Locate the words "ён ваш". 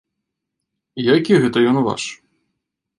1.75-2.03